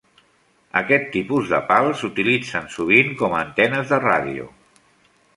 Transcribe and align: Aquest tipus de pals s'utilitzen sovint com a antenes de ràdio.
Aquest 0.79 1.03
tipus 1.15 1.51
de 1.51 1.59
pals 1.67 1.99
s'utilitzen 2.03 2.65
sovint 2.77 3.11
com 3.19 3.35
a 3.35 3.43
antenes 3.43 3.93
de 3.93 4.01
ràdio. 4.05 4.47